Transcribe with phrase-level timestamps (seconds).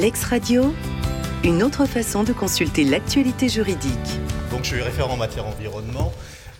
[0.00, 0.74] Lex Radio,
[1.44, 3.92] une autre façon de consulter l'actualité juridique.
[4.50, 6.10] Donc je suis référent en matière environnement.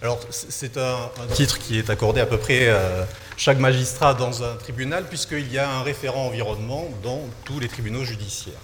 [0.02, 3.02] Alors c'est un, titre qui est accordé à peu près euh,
[3.38, 8.04] chaque magistrat dans un tribunal puisqu'il y a un référent environnement dans tous les tribunaux
[8.04, 8.60] judiciaires.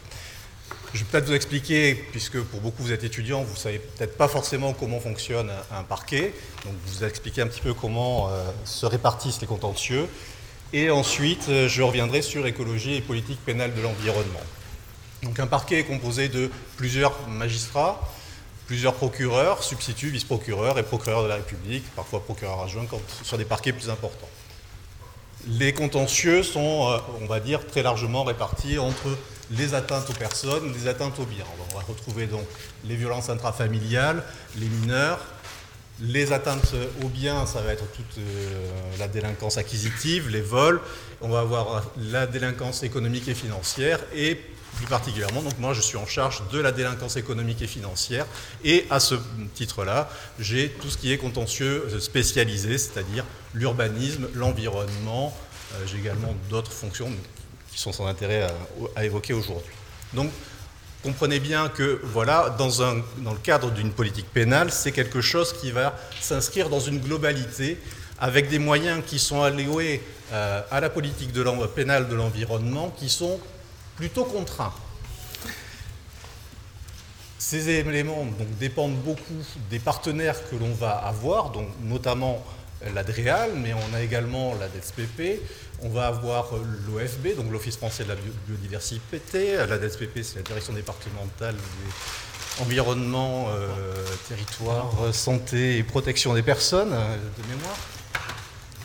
[0.92, 4.18] Je vais peut-être vous expliquer, puisque pour beaucoup vous êtes étudiants, vous ne savez peut-être
[4.18, 6.34] pas forcément comment fonctionne un, parquet.
[6.66, 10.06] Donc vous expliquer un petit peu comment euh, se répartissent les contentieux.
[10.74, 14.42] Et ensuite, euh, je reviendrai sur écologie et politique pénale de l'environnement.
[15.26, 18.00] Donc un parquet est composé de plusieurs magistrats,
[18.68, 22.86] plusieurs procureurs, substituts, vice-procureurs et procureurs de la République, parfois procureurs adjoints
[23.24, 24.28] sur des parquets plus importants.
[25.48, 29.18] Les contentieux sont, euh, on va dire, très largement répartis entre
[29.50, 31.44] les atteintes aux personnes, les atteintes aux biens.
[31.70, 32.46] On va retrouver donc
[32.84, 34.22] les violences intrafamiliales,
[34.56, 35.18] les mineurs,
[36.00, 38.70] les atteintes aux biens, ça va être toute euh,
[39.00, 40.80] la délinquance acquisitive, les vols.
[41.20, 44.40] On va avoir la délinquance économique et financière et
[44.76, 48.26] plus particulièrement, donc moi je suis en charge de la délinquance économique et financière
[48.64, 49.14] et à ce
[49.54, 55.36] titre-là, j'ai tout ce qui est contentieux spécialisé, c'est-à-dire l'urbanisme, l'environnement,
[55.74, 57.10] euh, j'ai également d'autres fonctions
[57.72, 58.48] qui sont sans intérêt
[58.94, 59.72] à, évoquer aujourd'hui.
[60.14, 60.30] Donc,
[61.02, 65.94] comprenez bien que, voilà, dans, le cadre d'une politique pénale, c'est quelque chose qui va
[66.20, 67.78] s'inscrire dans une globalité
[68.18, 70.02] avec des moyens qui sont alloués
[70.32, 71.32] euh, à la politique
[71.74, 73.38] pénale de l'environnement qui sont
[73.96, 74.74] plutôt contraints.
[77.38, 82.44] Ces éléments donc, dépendent beaucoup des partenaires que l'on va avoir, donc notamment
[82.94, 85.40] l'ADREAL, mais on a également la DSPP,
[85.82, 86.50] on va avoir
[86.86, 93.48] l'OFB, donc l'Office français de la biodiversité, la DSPP c'est la direction départementale de environnement,
[93.50, 97.76] euh, territoire, santé et protection des personnes, euh, de mémoire.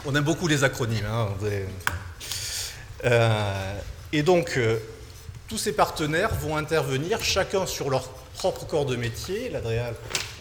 [0.06, 1.06] On aime beaucoup les acronymes.
[1.06, 1.30] Hein,
[3.06, 3.80] euh,
[4.12, 4.60] et donc,
[5.52, 9.50] tous ces partenaires vont intervenir chacun sur leur propre corps de métier.
[9.50, 9.96] L'Adréal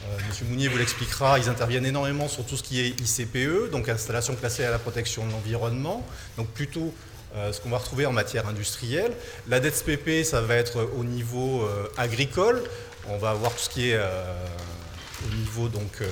[0.05, 3.89] euh, Monsieur Mounier vous l'expliquera, ils interviennent énormément sur tout ce qui est ICPE, donc
[3.89, 6.07] installation classée à la protection de l'environnement,
[6.37, 6.95] donc plutôt
[7.35, 9.11] euh, ce qu'on va retrouver en matière industrielle.
[9.49, 12.63] La DETSPP, ça va être au niveau euh, agricole,
[13.09, 16.05] on va avoir tout ce qui est au niveau donc,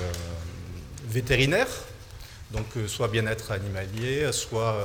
[1.07, 1.69] vétérinaire,
[2.51, 4.75] donc soit bien-être animalier, soit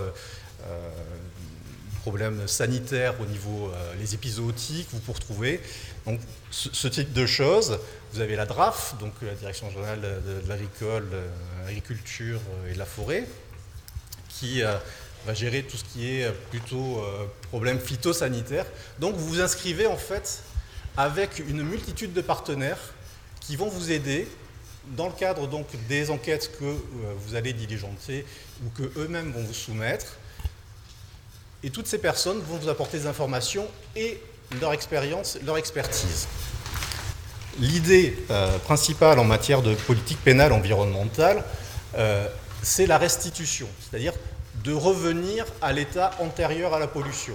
[2.05, 5.61] problèmes sanitaires au niveau des les épizootiques, vous pouvez retrouver.
[6.05, 6.21] Donc
[6.51, 7.79] ce, type de choses.
[8.13, 13.25] Vous avez la DRAF, donc la Direction générale de, l'agriculture euh, et de la forêt,
[14.29, 14.77] qui euh,
[15.27, 18.67] va gérer tout ce qui est plutôt euh, problème phytosanitaire.
[18.99, 20.43] Donc vous vous inscrivez en fait
[20.99, 22.93] avec une multitude de partenaires
[23.41, 24.29] qui vont vous aider
[24.97, 26.77] dans le cadre donc des enquêtes que
[27.17, 28.27] vous allez diligenter
[28.65, 30.19] ou que eux-mêmes vont vous soumettre.
[31.65, 33.67] Et toutes ces personnes vont vous apporter des informations
[33.97, 34.21] et
[34.61, 36.29] leur expérience, leur expertise.
[37.59, 41.43] L'idée euh, principale en matière de politique pénale environnementale,
[41.97, 42.29] euh,
[42.63, 44.13] c'est la restitution, c'est-à-dire
[44.63, 47.35] de revenir à l'état antérieur à la pollution.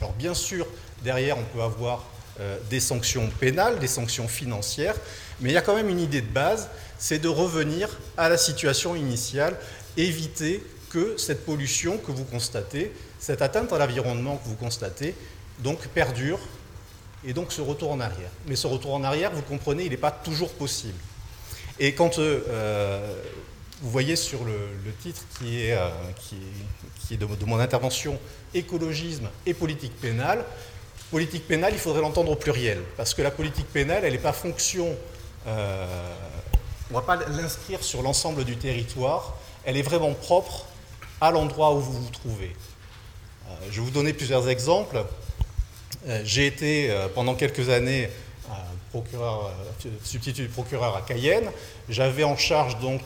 [0.00, 0.66] Alors bien sûr,
[1.04, 2.06] derrière, on peut avoir
[2.40, 4.96] euh, des sanctions pénales, des sanctions financières,
[5.40, 8.38] mais il y a quand même une idée de base, c'est de revenir à la
[8.38, 9.58] situation initiale,
[9.98, 15.14] éviter que cette pollution que vous constatez, cette atteinte à l'environnement que vous constatez,
[15.60, 16.38] donc perdure,
[17.24, 18.30] et donc ce retour en arrière.
[18.46, 20.98] Mais ce retour en arrière, vous comprenez, il n'est pas toujours possible.
[21.78, 23.14] Et quand euh,
[23.82, 25.90] vous voyez sur le, titre qui est, euh,
[27.10, 28.18] de, mon intervention
[28.54, 30.44] écologisme et politique pénale,
[31.10, 34.32] politique pénale, il faudrait l'entendre au pluriel, parce que la politique pénale, elle n'est pas
[34.32, 34.96] fonction,
[35.46, 35.86] euh,
[36.90, 40.66] on ne va pas l'inscrire sur l'ensemble du territoire, elle est vraiment propre
[41.20, 42.54] à l'endroit où vous vous trouvez.
[43.70, 45.04] Je vais vous donner plusieurs exemples.
[46.08, 48.08] Euh, j'ai été euh, pendant quelques années
[48.90, 49.50] procureur,
[49.84, 51.50] euh, substitut procureur à Cayenne.
[51.88, 53.02] J'avais en charge donc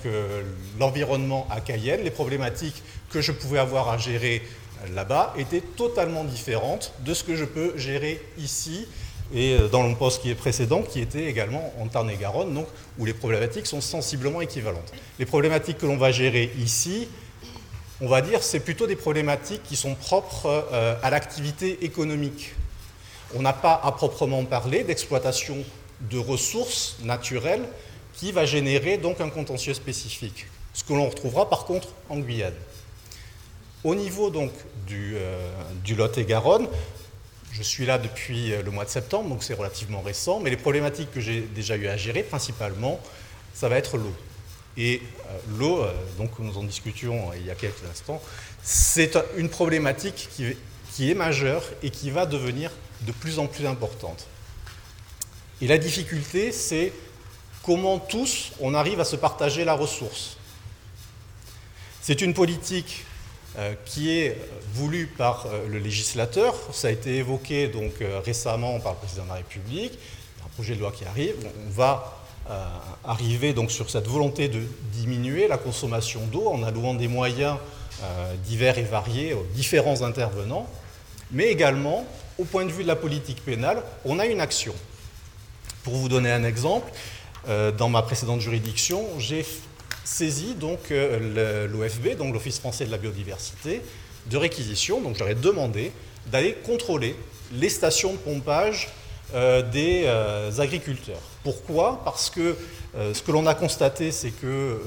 [0.78, 2.02] l'environnement à Cayenne.
[2.04, 4.42] Les problématiques que je pouvais avoir à gérer
[4.94, 8.86] là-bas étaient totalement différentes de ce que je peux gérer ici
[9.34, 12.66] et dans mon poste qui est précédent, qui était également en Tarn-et-Garonne, donc
[12.98, 14.92] où les problématiques sont sensiblement équivalentes.
[15.18, 17.08] Les problématiques que l'on va gérer ici,
[18.00, 20.66] on va dire, c'est plutôt des problématiques qui sont propres
[21.02, 22.54] à l'activité économique
[23.34, 25.58] on n'a pas à proprement parler d'exploitation
[26.00, 27.64] de ressources naturelles
[28.14, 32.54] qui va générer donc un contentieux spécifique, ce que l'on retrouvera par contre en Guyane.
[33.84, 34.52] Au niveau donc
[34.86, 35.48] du, euh,
[35.96, 36.68] Lot-et-Garonne,
[37.52, 40.56] je suis là depuis euh, le mois de septembre, donc c'est relativement récent, mais les
[40.56, 43.00] problématiques que j'ai déjà eu à gérer, principalement,
[43.54, 44.14] ça va être l'eau.
[44.76, 45.84] Et euh, l'eau,
[46.18, 48.22] donc nous en discutions il y a quelques instants,
[48.62, 52.70] c'est une problématique qui, est majeure et qui va devenir
[53.02, 54.26] de plus en plus importante.
[55.62, 56.92] Et la difficulté, c'est
[57.62, 60.36] comment tous on arrive à se partager la ressource.
[62.02, 63.04] C'est une politique
[63.58, 64.38] euh, qui est
[64.72, 66.54] voulue par euh, le législateur.
[66.72, 69.98] Ça a été évoqué donc euh, récemment par le président de la République.
[70.44, 71.34] Un projet de loi qui arrive.
[71.66, 72.19] On va
[73.04, 74.60] arriver donc sur cette volonté de
[74.92, 77.56] diminuer la consommation d'eau en allouant des moyens
[78.44, 80.66] divers et variés aux différents intervenants,
[81.30, 82.06] mais également
[82.38, 84.74] au point de vue de la politique pénale, on a une action.
[85.82, 86.90] Pour vous donner un exemple,
[87.46, 89.44] dans ma précédente juridiction, j'ai
[90.10, 93.80] saisi donc euh, l'OFB, donc l'Office français de la biodiversité,
[94.26, 95.00] de réquisition.
[95.00, 95.92] Donc j'aurais demandé
[96.26, 97.14] d'aller contrôler
[97.52, 98.99] les stations de pompage euh,
[99.32, 101.20] des euh, agriculteurs.
[101.44, 102.00] Pourquoi?
[102.04, 102.56] Parce que
[102.94, 104.80] ce que l'on a constaté, c'est que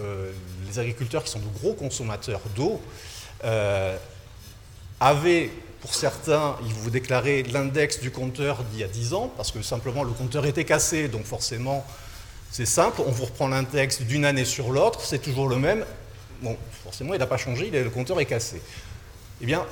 [0.68, 2.82] les agriculteurs qui sont de gros consommateurs d'eau
[5.00, 5.50] avaient,
[5.80, 9.62] pour certains, ils vous déclaraient l'index du compteur d'il y a 10 ans, parce que
[9.62, 11.86] simplement le compteur était cassé, donc forcément
[12.54, 15.84] c'est simple, on vous reprend l'index d'une année sur l'autre, c'est toujours le même.
[16.44, 18.62] Bon, forcément, il n'a pas changé, le compteur est cassé.
[19.42, 19.66] Eh bien,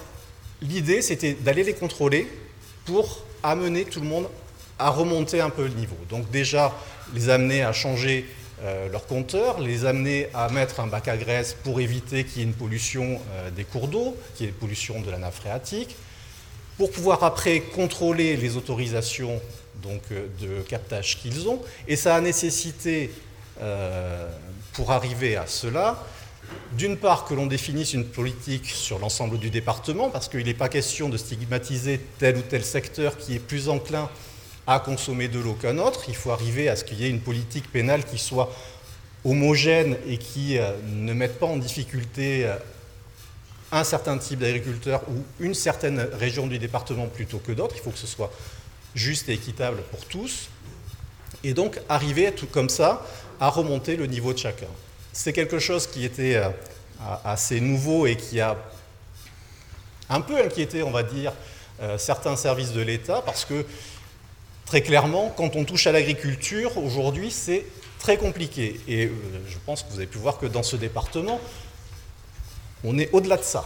[0.64, 2.28] l'idée, c'était d'aller les contrôler
[2.86, 4.28] pour amener tout le monde
[4.86, 5.98] à remonter un peu le niveau.
[6.10, 6.74] Donc déjà,
[7.14, 8.26] les amener à changer
[8.64, 12.42] euh, leur compteur, les amener à mettre un bac à graisse pour éviter qu'il y
[12.42, 15.36] ait une pollution euh, des cours d'eau, qu'il y ait une pollution de la nappe
[15.36, 15.96] phréatique,
[16.78, 19.40] pour pouvoir après contrôler les autorisations
[19.82, 21.62] donc, euh, de captage qu'ils ont.
[21.88, 23.12] Et ça a nécessité,
[23.62, 24.28] euh,
[24.74, 26.04] pour arriver à cela,
[26.78, 30.70] d'une part que l'on définisse une politique sur l'ensemble du département, parce qu'il n'est pas
[30.70, 34.10] question de stigmatiser tel ou tel secteur qui est plus enclin
[34.68, 36.06] à consommer de l'eau qu'un autre.
[36.08, 38.52] Il faut arriver à ce qu'il y ait une politique pénale qui soit
[39.24, 42.50] homogène et qui euh, ne mette pas en difficulté
[43.72, 47.76] un certain type d'agriculteur ou une certaine région du département plutôt que d'autres.
[47.78, 48.32] Il faut que ce soit
[48.96, 50.50] juste et équitable pour tous,
[51.44, 53.06] et donc arriver tout comme ça
[53.40, 54.68] à remonter le niveau de chacun.
[55.14, 56.50] C'est quelque chose qui était euh,
[57.24, 58.58] assez nouveau et qui a
[60.10, 61.34] un peu inquiété, on va dire,
[61.82, 63.66] euh, certains services de l'État, parce que
[64.72, 67.66] très clairement, quand on touche à l'agriculture, aujourd'hui, c'est
[68.00, 68.80] très compliqué.
[68.88, 69.12] Et euh,
[69.46, 71.42] je pense que vous avez pu voir que dans ce département,
[72.86, 73.66] on est au-delà de ça.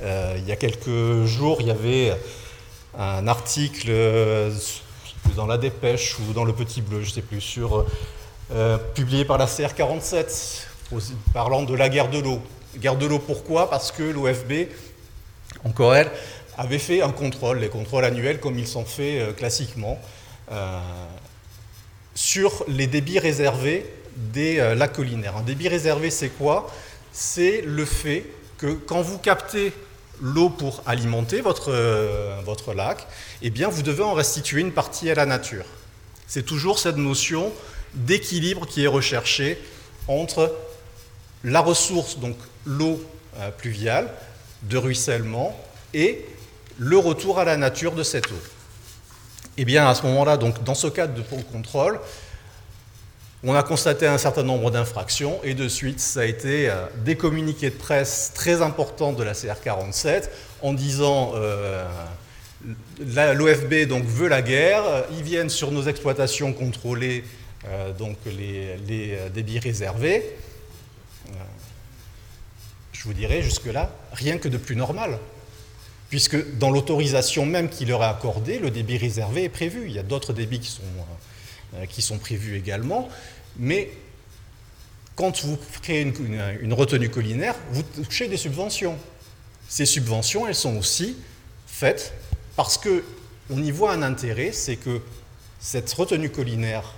[0.00, 2.16] il y a quelques jours, il y avait
[2.96, 4.50] un article euh,
[5.36, 7.84] dans la Dépêche ou dans le Petit Bleu, je ne sais plus, sur,
[8.52, 10.64] euh, publié par la CR47,
[11.34, 12.40] parlant de la guerre de l'eau.
[12.78, 13.68] Guerre de l'eau pourquoi?
[13.68, 14.66] Parce que l'OFB,
[15.62, 16.10] encore elle,
[16.56, 19.98] avait fait un contrôle, les contrôles annuels comme ils sont faits euh, classiquement,
[22.14, 25.38] sur les débits réservés des lacs collinaires.
[25.38, 26.70] Un débit réservé, c'est quoi?
[27.12, 28.26] C'est le fait
[28.58, 29.72] que quand vous captez
[30.20, 33.06] l'eau pour alimenter votre, euh, votre lac,
[33.42, 35.64] eh bien, vous devez en restituer une partie à la nature.
[36.26, 37.52] C'est toujours cette notion
[37.94, 39.58] d'équilibre qui est recherchée
[40.08, 40.54] entre
[41.42, 43.02] la ressource, donc l'eau
[43.38, 44.10] euh, pluviale,
[44.62, 45.58] de ruissellement,
[45.92, 46.24] et
[46.78, 48.42] le retour à la nature de cette eau.
[49.56, 51.22] Eh bien, à ce moment-là, donc, dans ce cadre de
[51.52, 52.00] contrôle,
[53.46, 57.14] on a constaté un certain nombre d'infractions et de suite, ça a été euh, des
[57.14, 60.30] communiqués de presse très importants de la CR47
[60.62, 61.84] en disant euh,
[62.98, 67.22] l'OFB donc veut la guerre, ils viennent sur nos exploitations contrôler
[67.66, 70.36] euh, donc les, les, débits réservés.
[72.92, 75.18] je vous dirais jusque-là, rien que de plus normal.
[76.14, 79.86] Puisque dans l'autorisation même qui leur est accordée, le débit réservé est prévu.
[79.86, 80.82] Il y a d'autres débits qui sont
[81.74, 83.08] euh, sont prévus également.
[83.58, 83.90] Mais
[85.16, 88.96] quand vous créez une, retenue collinaire, vous touchez des subventions.
[89.68, 91.16] Ces subventions, elles sont aussi
[91.66, 92.14] faites
[92.54, 95.00] parce qu'on y voit un intérêt, c'est que
[95.58, 96.94] cette retenue collinaire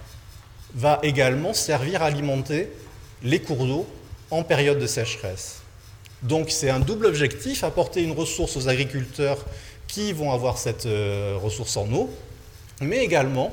[0.74, 2.68] va également servir à alimenter
[3.22, 3.86] les cours d'eau
[4.30, 5.62] en période de sécheresse.
[6.22, 9.44] Donc c'est un double objectif, apporter une ressource aux agriculteurs
[9.86, 12.10] qui vont avoir cette euh, ressource en eau,
[12.80, 13.52] mais également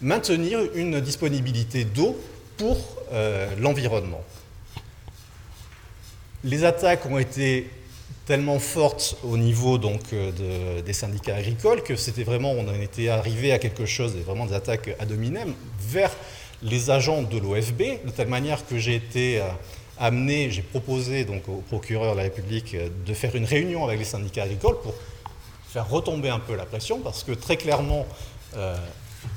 [0.00, 2.18] maintenir une disponibilité d'eau
[2.56, 2.76] pour
[3.12, 4.22] euh, l'environnement.
[6.44, 7.70] Les attaques ont été
[8.26, 13.08] tellement fortes au niveau donc, euh, des syndicats agricoles que c'était vraiment, on en était
[13.08, 16.10] arrivé à quelque chose, vraiment des attaques ad hominem, vers
[16.62, 19.42] les agents de l'OFB, de telle manière que j'ai été
[20.02, 24.04] amené, j'ai proposé donc au procureur de la République de faire une réunion avec les
[24.04, 24.94] syndicats agricoles pour
[25.68, 28.04] faire retomber un peu la pression, parce que très clairement,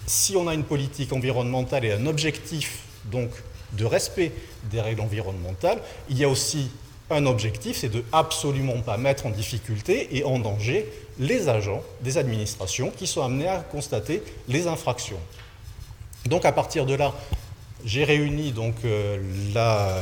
[0.07, 2.79] si on a une politique environnementale et un objectif
[3.11, 4.31] de respect
[4.71, 5.79] des règles environnementales,
[6.09, 6.71] il y a aussi
[7.11, 12.17] un objectif, c'est de absolument pas mettre en difficulté et en danger les agents des
[12.17, 15.19] administrations qui sont amenés à constater les infractions.
[16.25, 17.13] Donc à partir de là,
[17.85, 19.21] j'ai réuni donc euh,
[19.53, 20.01] la,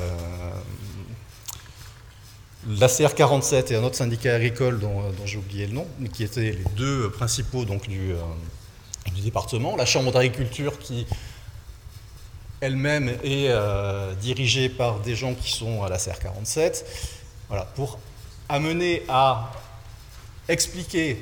[2.68, 6.66] la CR47 et un autre syndicat agricole dont, j'ai oublié le nom, qui étaient les
[6.78, 11.06] deux principaux donc, du, euh, département, la Chambre d'agriculture qui
[12.62, 16.86] elle-même est euh, dirigée par des gens qui sont à la CR47,
[17.50, 18.00] voilà, pour
[18.48, 19.52] amener à
[20.48, 21.22] expliquer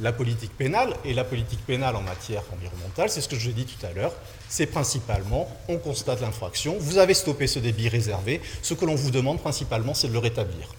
[0.00, 3.66] la politique pénale, et la politique pénale en matière environnementale, c'est ce que je dit
[3.66, 4.12] tout à l'heure,
[4.48, 9.10] c'est principalement, on constate l'infraction, vous avez stoppé ce débit réservé, ce que l'on vous
[9.10, 10.74] demande principalement, c'est de le rétablir.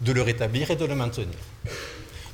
[0.00, 1.38] De le rétablir et de le maintenir.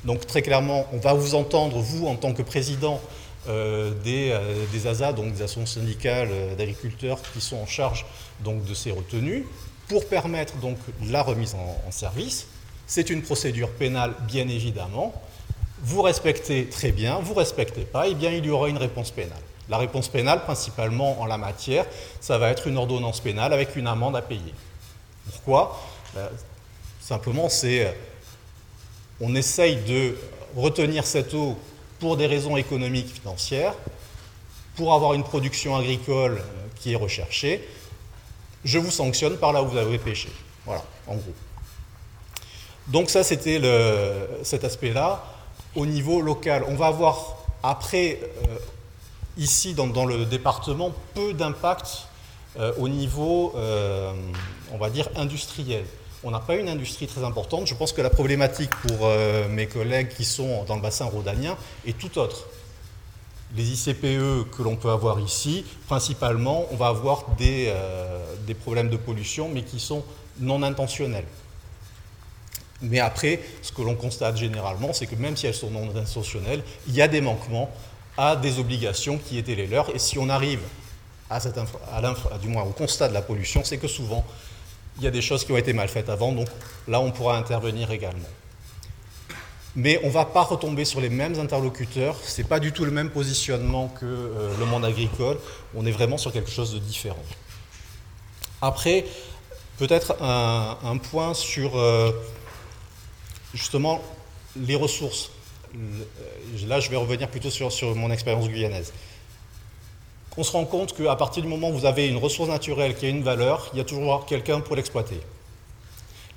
[0.03, 2.99] Donc très clairement, on va vous entendre, vous, en tant que président
[3.47, 8.05] euh, des, euh, des, ASA, donc des associations syndicales euh, d'agriculteurs qui sont en charge
[8.43, 9.45] donc, de ces retenues,
[9.87, 12.47] pour permettre donc la remise en, service.
[12.85, 15.13] C'est une procédure pénale, bien évidemment.
[15.81, 19.41] Vous respectez très bien, vous respectez pas, eh bien il y aura une réponse pénale.
[19.69, 21.85] La réponse pénale, principalement en la matière,
[22.19, 24.53] ça va être une ordonnance pénale avec une amende à payer.
[25.31, 25.79] Pourquoi?
[26.15, 26.27] Ben,
[27.01, 27.95] Simplement, c'est
[29.19, 30.15] on essaye de
[30.55, 31.57] retenir cette eau
[31.99, 33.73] pour des raisons économiques, financières,
[34.75, 37.67] pour avoir une production agricole euh, qui est recherchée,
[38.63, 40.29] je vous sanctionne par là où vous avez pêché.
[40.65, 41.33] Voilà, en gros.
[42.87, 43.59] Donc ça, c'était
[44.43, 45.23] cet aspect-là.
[45.79, 48.57] Au niveau local, on va avoir après, euh,
[49.37, 52.07] ici dans, le département, peu d'impact
[52.59, 55.85] euh, au niveau, on va dire, industriel
[56.23, 57.67] on n'a pas une industrie très importante.
[57.67, 61.55] Je pense que la problématique pour euh, mes collègues qui sont dans le bassin rhodanien
[61.85, 62.47] est tout autre.
[63.55, 68.97] Les ICPE que l'on peut avoir ici, principalement, on va avoir euh, des, problèmes de
[68.97, 70.03] pollution, mais qui sont
[70.39, 71.25] non intentionnels.
[72.81, 76.63] Mais après, ce que l'on constate généralement, c'est que même si elles sont non intentionnelles,
[76.87, 77.69] il y a des manquements
[78.17, 79.93] à des obligations qui étaient les leurs.
[79.93, 80.61] Et si on arrive
[81.29, 84.25] à, cette à du moins au constat de la pollution, c'est que souvent,
[84.97, 86.47] il y a des choses qui ont été mal faites avant, donc
[86.87, 88.27] là on pourra intervenir également.
[89.75, 92.85] Mais on ne va pas retomber sur les mêmes interlocuteurs, ce n'est pas du tout
[92.85, 95.37] le même positionnement que euh, le monde agricole,
[95.75, 97.23] on est vraiment sur quelque chose de différent.
[98.61, 99.05] Après,
[99.77, 102.11] peut-être un, point sur euh,
[103.53, 104.01] justement
[104.55, 105.31] les ressources.
[106.67, 108.91] Là, je vais revenir plutôt sur, sur mon expérience guyanaise
[110.39, 113.05] on se rend compte qu'à partir du moment où vous avez une ressource naturelle qui
[113.05, 115.19] a une valeur, il y a toujours quelqu'un pour l'exploiter.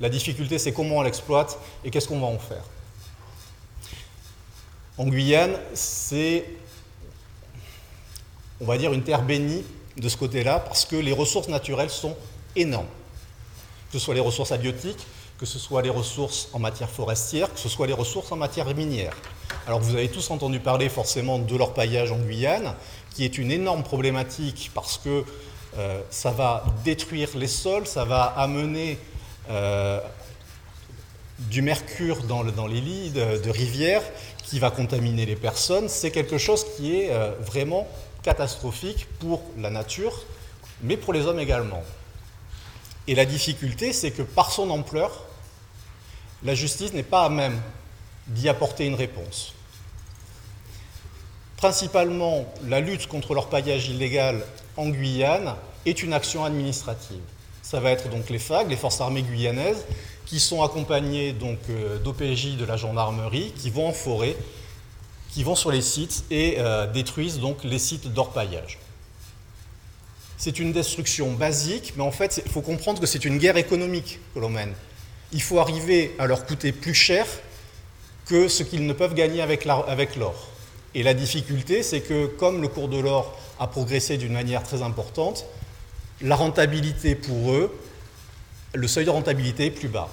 [0.00, 2.64] La difficulté, c'est comment on l'exploite et qu'est-ce qu'on va en faire.
[4.98, 6.46] En Guyane, c'est,
[8.60, 9.64] on va dire, une terre bénie
[9.96, 12.16] de ce côté-là, parce que les ressources naturelles sont
[12.56, 12.88] énormes.
[13.92, 15.06] Que ce soit les ressources abiotiques,
[15.42, 18.72] que ce soit les ressources en matière forestière, que ce soit les ressources en matière
[18.76, 19.12] minière.
[19.66, 22.76] Alors vous avez tous entendu parler forcément de l'orpaillage en Guyane,
[23.12, 25.24] qui est une énorme problématique parce que
[25.78, 29.00] euh, ça va détruire les sols, ça va amener
[29.50, 29.98] euh,
[31.50, 34.04] du mercure dans, les lits de, rivières
[34.44, 35.88] qui va contaminer les personnes.
[35.88, 37.88] C'est quelque chose qui est euh, vraiment
[38.22, 40.22] catastrophique pour la nature,
[40.82, 41.82] mais pour les hommes également.
[43.08, 45.26] Et la difficulté, c'est que par son ampleur,
[46.44, 47.60] la justice n'est pas à même
[48.26, 49.54] d'y apporter une réponse.
[51.56, 54.44] Principalement, la lutte contre l'orpaillage illégal
[54.76, 55.54] en Guyane
[55.86, 57.22] est une action administrative.
[57.62, 59.84] Ça va être donc les FAG, les forces armées guyanaises,
[60.26, 64.36] qui sont accompagnées donc euh, d'OPJ de la gendarmerie, qui vont en forêt,
[65.30, 68.78] qui vont sur les sites et euh, détruisent donc les sites d'orpaillage.
[70.36, 74.18] C'est une destruction basique, mais en fait, il faut comprendre que c'est une guerre économique
[74.34, 74.74] que l'on mène.
[75.32, 77.26] Il faut arriver à leur coûter plus cher
[78.26, 80.48] que ce qu'ils ne peuvent gagner avec l'or.
[80.94, 84.82] Et la difficulté, c'est que comme le cours de l'or a progressé d'une manière très
[84.82, 85.46] importante,
[86.20, 87.74] la rentabilité pour eux,
[88.74, 90.08] le seuil de rentabilité est plus bas.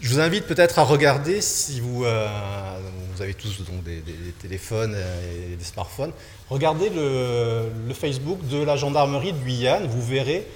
[0.00, 2.28] Je vous invite peut-être à regarder, si vous, euh,
[3.20, 4.02] avez tous donc des,
[4.38, 6.12] téléphones et des smartphones,
[6.50, 10.46] regardez le, le, Facebook de la gendarmerie de Guyane, vous verrez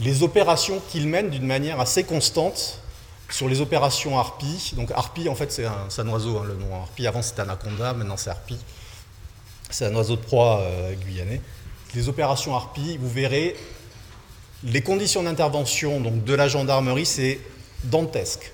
[0.00, 2.80] les opérations qu'ils mènent d'une manière assez constante
[3.30, 7.06] sur les opérations Harpy, donc Harpy en fait c'est un, oiseau, hein, le nom Harpy,
[7.06, 8.56] avant c'était Anaconda, maintenant c'est Harpy,
[9.70, 11.40] c'est un oiseau de proie euh, guyanais.
[11.94, 13.56] Les opérations Harpy, vous verrez,
[14.64, 17.40] les conditions d'intervention donc, de la gendarmerie, c'est
[17.84, 18.52] dantesque.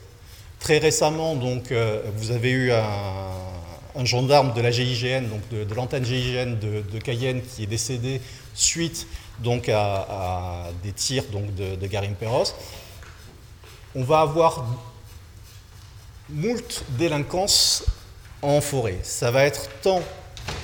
[0.60, 6.04] Très récemment, donc, euh, vous avez eu un, gendarme de la GIGN, donc de, l'antenne
[6.04, 8.20] GIGN de, Cayenne, qui est décédé
[8.54, 9.06] suite
[9.38, 12.54] donc à, des tirs donc de, de Garimperos,
[13.94, 14.64] on va avoir
[16.28, 17.84] moult délinquances
[18.42, 18.98] en forêt.
[19.02, 20.02] Ça va être tant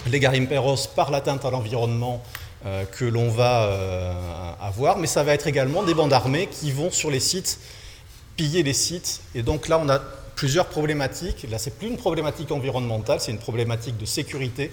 [0.07, 2.23] les garimperos par l'atteinte à l'environnement
[2.67, 6.73] euh, que l'on va euh, avoir, mais ça va être également des bandes armées qui
[6.73, 7.59] vont sur les sites
[8.37, 9.21] piller les sites.
[9.35, 9.99] Et donc là, on a
[10.35, 11.47] plusieurs problématiques.
[11.51, 14.73] Là, c'est plus une problématique environnementale, c'est une problématique de sécurité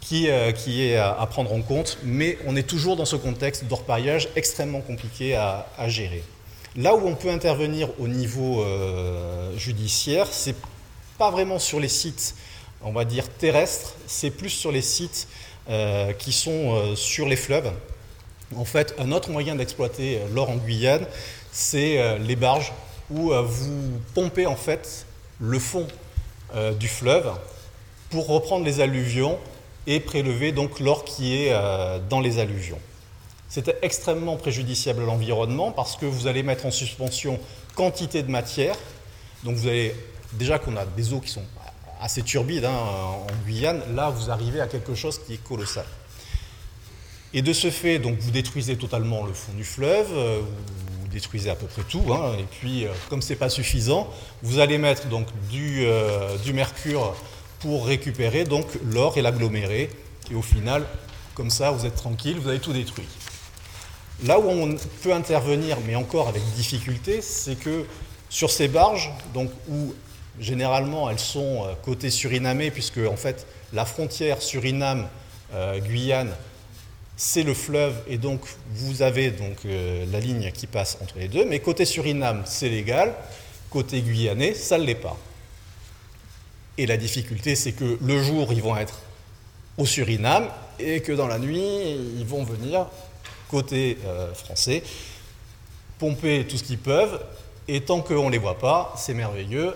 [0.00, 3.64] qui, euh, qui est à, prendre en compte, mais on est toujours dans ce contexte
[3.64, 6.22] d'orpaillage extrêmement compliqué à, gérer.
[6.76, 8.64] Là où on peut intervenir au niveau
[9.56, 10.54] judiciaire, c'est
[11.18, 12.34] pas vraiment sur les sites,
[12.82, 15.28] on va dire terrestres, c'est plus sur les sites
[15.68, 17.70] euh, qui sont euh, sur les fleuves.
[18.56, 21.06] En fait, un autre moyen d'exploiter euh, l'or en Guyane,
[21.52, 22.72] c'est les barges
[23.10, 25.04] où vous pompez en fait
[25.40, 25.88] le fond
[26.78, 27.32] du fleuve
[28.10, 29.36] pour reprendre les alluvions
[29.86, 31.54] et prélever donc l'or qui est
[32.08, 32.78] dans les alluvions.
[33.48, 37.40] C'est extrêmement préjudiciable à l'environnement parce que vous allez mettre en suspension
[37.74, 38.76] quantité de matière.
[39.42, 39.94] Donc vous allez
[40.34, 41.44] déjà qu'on a des eaux qui sont
[42.00, 45.84] assez turbides hein, en Guyane, là vous arrivez à quelque chose qui est colossal.
[47.32, 51.48] Et de ce fait, donc, vous détruisez totalement le fond du fleuve, euh, vous détruisez
[51.48, 54.08] à peu près tout, hein, et puis euh, comme ce n'est pas suffisant,
[54.42, 57.14] vous allez mettre donc, euh, du mercure
[57.60, 59.90] pour récupérer donc l'or et l'agglomérer,
[60.30, 60.84] et au final,
[61.34, 63.06] comme ça, vous êtes tranquille, vous avez tout détruit.
[64.24, 67.86] Là où on peut intervenir, mais encore avec difficulté, c'est que
[68.28, 69.94] sur ces barges, donc, où
[70.40, 76.34] Généralement, elles sont euh, côté surinamais, puisque en fait, la frontière Suriname-Guyane, euh,
[77.16, 78.40] c'est le fleuve, et donc
[78.70, 81.44] vous avez donc euh, la ligne qui passe entre les deux.
[81.44, 83.14] Mais côté Suriname, c'est légal.
[83.68, 85.16] Côté guyanais, ça ne l'est pas.
[86.78, 89.00] Et la difficulté, c'est que le jour, ils vont être
[89.78, 90.48] au Suriname,
[90.78, 92.86] et que dans la nuit, ils vont venir
[93.48, 93.98] côté
[94.34, 94.82] français,
[95.98, 97.20] pomper tout ce qu'ils peuvent,
[97.68, 99.74] et tant qu'on ne les voit pas, c'est merveilleux,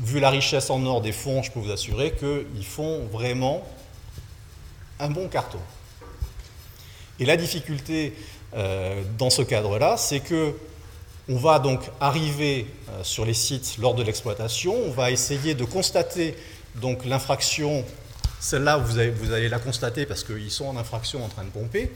[0.00, 3.66] vu la richesse en or des fonds, je peux vous assurer qu'ils font vraiment
[4.98, 5.58] un bon carton.
[7.18, 8.14] Et la difficulté
[8.54, 10.54] euh, dans ce cadre-là, c'est que
[11.28, 15.64] on va donc arriver euh, sur les sites lors de l'exploitation, on va essayer de
[15.64, 16.36] constater
[16.76, 17.84] donc l'infraction.
[18.40, 21.92] Celle-là, vous, allez la constater parce qu'ils sont en infraction en train de pomper.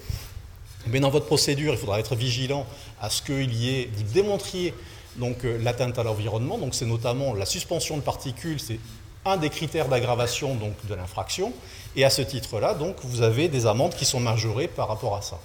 [0.87, 2.67] Mais dans votre procédure, il faudra être vigilant
[3.01, 4.73] à ce qu'il y ait, vous démontriez
[5.17, 6.59] donc euh, l'atteinte à l'environnement.
[6.59, 8.79] Donc c'est notamment la suspension de particules, c'est
[9.25, 11.53] un des critères d'aggravation de l'infraction.
[11.97, 15.23] Et à ce titre-là, donc vous avez des amendes qui sont majorées par rapport à
[15.23, 15.41] ça.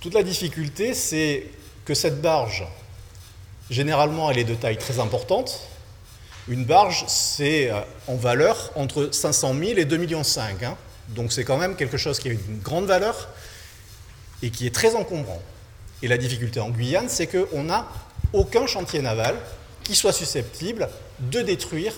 [0.00, 1.46] Toute la difficulté, c'est
[1.84, 2.64] que cette barge,
[3.70, 5.60] généralement, elle est de taille très importante.
[6.48, 10.22] Une barge, c'est euh, en valeur entre 500 000 et 2,5 millions.
[10.40, 10.76] Hein.
[11.08, 13.28] Donc c'est quand même quelque chose qui a une grande valeur
[14.42, 15.40] et qui est très encombrant.
[16.02, 17.86] Et la difficulté en Guyane, c'est qu'on n'a
[18.32, 19.36] aucun chantier naval
[19.84, 20.88] qui soit susceptible
[21.20, 21.92] de détruire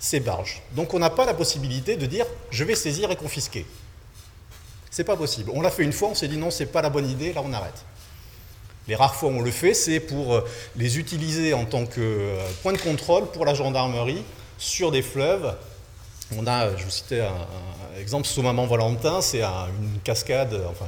[0.00, 0.62] ces barges.
[0.72, 3.66] Donc on n'a pas la possibilité de dire je vais saisir et confisquer.
[4.90, 5.50] C'est pas possible.
[5.54, 7.42] On l'a fait une fois, on s'est dit non, c'est pas la bonne idée, là
[7.44, 7.84] on arrête.
[8.88, 12.00] Les rares fois où on le fait, c'est pour euh, les utiliser en tant que
[12.00, 14.24] euh, point de contrôle pour la gendarmerie
[14.56, 15.54] sur des fleuves.
[16.36, 20.86] On a, je vous citais un, exemple sous Maman Valentin, c'est une cascade, enfin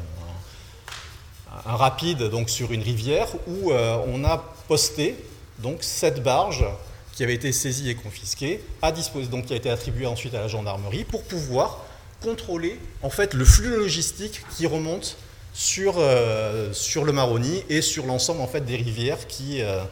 [1.67, 5.17] un rapide donc sur une rivière où euh, on a posté
[5.59, 6.65] donc cette barge
[7.13, 10.41] qui avait été saisie et confisquée à disposition, donc qui a été attribuée ensuite à
[10.41, 11.85] la gendarmerie pour pouvoir
[12.23, 15.17] contrôler en fait le flux logistique qui remonte
[15.53, 19.85] sur, euh, sur le Maroni et sur l'ensemble en fait des rivières qui, euh,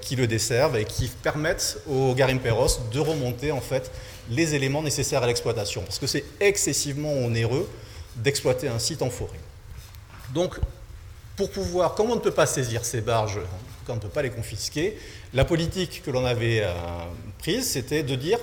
[0.00, 3.90] qui le desservent et qui permettent au Garimperos de remonter en fait
[4.30, 7.68] les éléments nécessaires à l'exploitation parce que c'est excessivement onéreux
[8.16, 9.40] d'exploiter un site en forêt.
[10.34, 10.58] Donc
[11.36, 13.40] pour pouvoir, comme on ne peut pas saisir ces barges,
[13.86, 14.98] quand on ne peut pas les confisquer,
[15.32, 16.72] la politique que l'on avait euh,
[17.38, 18.38] prise, c'était de dire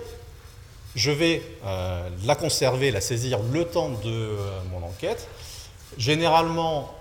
[0.95, 4.37] je vais euh, la conserver, la saisir le temps de euh,
[4.71, 5.27] mon enquête.
[5.97, 6.93] Généralement,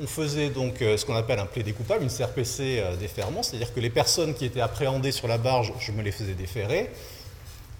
[0.00, 3.90] on faisait donc ce qu'on appelle un plaidé coupable, une CRPC déferment, c'est-à-dire que les
[3.90, 6.90] personnes qui étaient appréhendées sur la barge, je me les faisais déférer.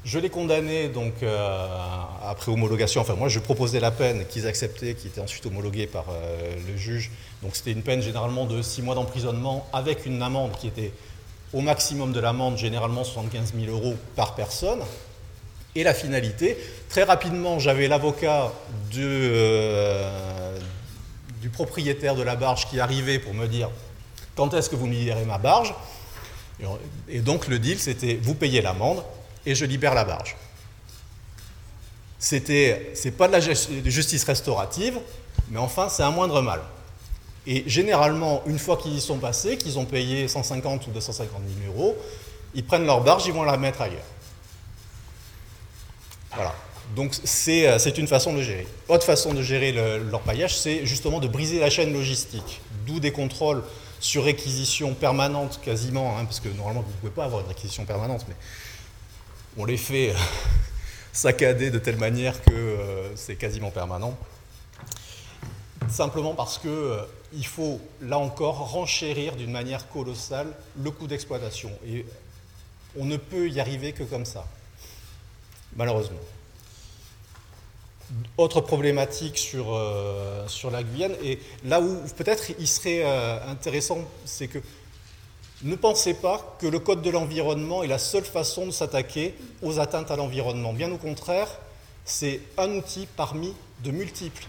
[0.03, 1.69] Je les condamnais donc euh,
[2.25, 3.03] après homologation.
[3.03, 6.77] Enfin, moi, je proposais la peine qu'ils acceptaient, qui était ensuite homologuée par euh, le
[6.77, 7.11] juge.
[7.43, 10.93] Donc, c'était une peine généralement de 6 mois d'emprisonnement avec une amende qui était
[11.53, 14.81] au maximum de l'amende, généralement 75 000 euros par personne.
[15.75, 16.57] Et la finalité,
[16.89, 18.53] très rapidement, j'avais l'avocat
[18.97, 20.59] euh,
[21.41, 23.71] du propriétaire de la barge qui arrivait pour me dire
[24.35, 25.75] quand est-ce que vous me libérez ma barge?
[27.09, 29.03] Et, donc, le deal, c'était vous payez l'amende
[29.47, 30.37] et je libère la barge.
[32.19, 34.99] C'était, c'est pas de la justice restaurative,
[35.51, 36.61] mais enfin, c'est un moindre mal.
[37.47, 41.75] Et généralement, une fois qu'ils y sont passés, qu'ils ont payé 150 ou 250 000
[41.75, 41.97] euros,
[42.55, 44.05] ils prennent leur barge, ils vont la mettre ailleurs.
[46.35, 46.55] Voilà.
[46.95, 47.13] Donc
[47.49, 48.67] euh, c'est une façon de gérer.
[48.89, 52.61] Autre façon de gérer leur paillage, c'est justement de briser la chaîne logistique.
[52.87, 53.63] D'où des contrôles
[54.01, 57.85] sur réquisition permanente quasiment, hein, parce que normalement vous ne pouvez pas avoir une réquisition
[57.85, 58.35] permanente, mais
[59.57, 60.15] on les fait
[61.13, 64.17] saccader de telle manière que euh, c'est quasiment permanent.
[65.89, 70.49] Simplement parce que euh, il faut là encore renchérir d'une manière colossale
[70.83, 71.71] le coût d'exploitation.
[71.87, 72.05] Et
[72.99, 74.47] on ne peut y arriver que comme ça,
[75.77, 76.19] malheureusement.
[78.37, 83.99] Autre problématique sur, euh, sur la Guyane, et là où peut-être il serait euh, intéressant,
[84.25, 84.59] c'est que
[85.63, 89.79] ne pensez pas que le Code de l'environnement est la seule façon de s'attaquer aux
[89.79, 90.73] atteintes à l'environnement.
[90.73, 91.49] Bien au contraire,
[92.05, 93.55] c'est un outil parmi
[93.85, 94.47] de multiples.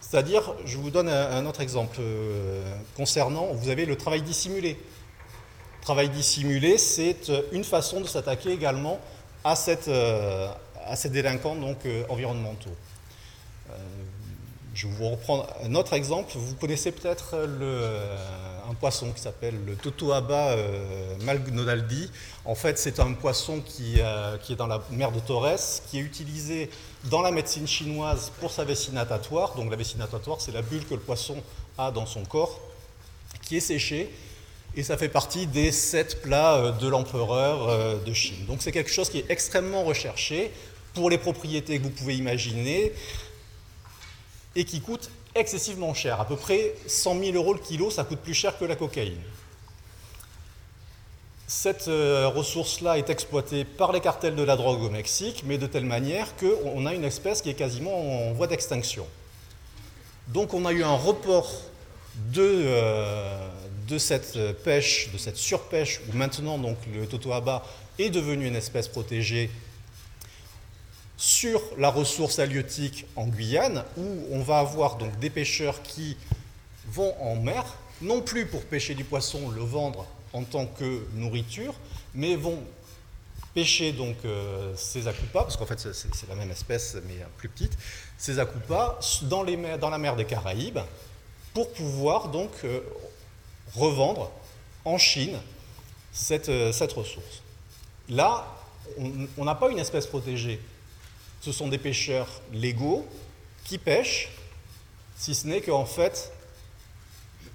[0.00, 2.62] C'est-à-dire, je vous donne un, autre exemple euh,
[2.96, 4.78] concernant, vous avez le travail dissimulé.
[5.82, 9.00] Travail dissimulé, c'est une façon de s'attaquer également
[9.44, 9.90] à cette,
[10.90, 12.76] à ces délinquants donc, euh, environnementaux.
[13.70, 13.74] Euh,
[14.74, 16.32] je vais vous reprendre un autre exemple.
[16.34, 18.16] Vous connaissez peut-être euh,
[18.68, 20.56] un poisson qui s'appelle le Totoaba
[21.22, 22.10] malgnodaldi.
[22.44, 23.98] En fait, c'est un poisson qui,
[24.42, 26.70] qui, est dans la mer de Torres, qui est utilisé
[27.04, 29.54] dans la médecine chinoise pour sa vessie natatoire.
[29.56, 31.36] Donc la vessie natatoire, c'est la bulle que le poisson
[31.76, 32.60] a dans son corps,
[33.42, 34.08] qui est séchée
[34.76, 38.46] et ça fait partie des sept plats de l'empereur de Chine.
[38.46, 40.52] Donc c'est quelque chose qui est extrêmement recherché
[40.94, 42.92] pour les propriétés que vous pouvez imaginer
[44.56, 46.20] et qui coûte excessivement cher.
[46.20, 49.20] À peu près 100 000 euros le kilo, ça coûte plus cher que la cocaïne.
[51.46, 55.66] Cette euh, ressource-là est exploitée par les cartels de la drogue au Mexique, mais de
[55.66, 59.06] telle manière qu'on a une espèce qui est quasiment en voie d'extinction.
[60.28, 61.50] Donc on a eu un report
[62.32, 63.48] de, euh,
[63.90, 67.64] de cette pêche, de cette surpêche, où maintenant donc, le totoaba
[67.98, 69.50] est devenu une espèce protégée
[71.16, 76.16] sur la ressource halieutique en Guyane, où on va avoir donc des pêcheurs qui
[76.86, 77.64] vont en mer,
[78.00, 81.74] non plus pour pêcher du poisson, le vendre en tant que nourriture,
[82.14, 82.62] mais vont
[83.52, 87.76] pêcher donc euh, ces acoupas, parce qu'en fait c'est la même espèce mais plus petite,
[88.16, 90.78] ces acoupas dans, les dans la mer des Caraïbes,
[91.52, 92.80] pour pouvoir donc euh,
[93.74, 94.30] revendre
[94.84, 95.38] en Chine
[96.12, 97.42] cette, euh, cette ressource.
[98.08, 98.46] Là,
[99.38, 100.60] on n'a pas une espèce protégée,
[101.40, 103.06] ce sont des pêcheurs légaux
[103.64, 104.30] qui pêchent,
[105.16, 106.32] si ce n'est qu'en fait,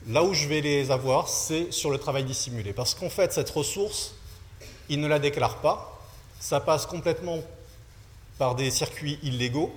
[0.07, 2.73] là où je vais les avoir, c'est sur le travail dissimulé.
[2.73, 4.13] Parce qu'en fait, cette ressource,
[4.87, 5.99] ils ne la déclarent pas,
[6.39, 7.39] ça passe complètement
[8.37, 9.73] par des circuits illégaux,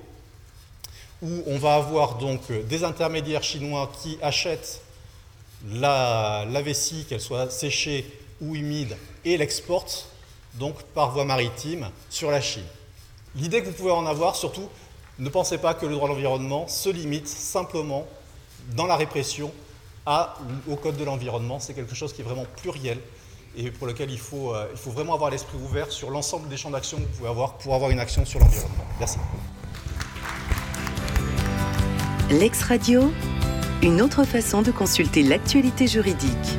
[1.22, 4.83] où on va avoir donc des intermédiaires chinois qui achètent
[5.66, 8.07] la, vessie, qu'elle soit séchée
[8.40, 10.09] ou humide, et l'exportent
[10.55, 12.64] donc par voie maritime sur la Chine.
[13.35, 14.68] L'idée que vous pouvez en avoir, surtout,
[15.18, 18.07] ne pensez pas que le droit de l'environnement se limite simplement
[18.75, 19.53] dans la répression
[20.68, 21.61] au code de l'environnement.
[21.61, 22.99] C'est quelque chose qui est vraiment pluriel
[23.57, 26.57] et pour lequel il faut, euh, il faut vraiment avoir l'esprit ouvert sur l'ensemble des
[26.57, 28.85] champs d'action que vous pouvez avoir pour avoir une action sur l'environnement.
[28.99, 29.18] Merci.
[32.31, 33.11] L'ex-radio,
[33.83, 36.59] une autre façon de consulter l'actualité juridique.